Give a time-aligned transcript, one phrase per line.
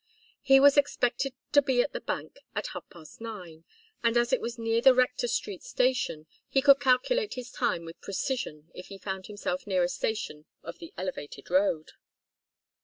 [0.41, 3.65] He was expected to be at the bank at half past nine,
[4.01, 8.01] and, as it was near the Rector Street Station, he could calculate his time with
[8.01, 11.91] precision if he found himself near a station of the elevated road.